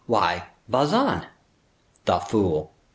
why, 0.07 0.43
Bazin!" 0.67 1.27
"The 2.05 2.17
fool!" 2.17 2.71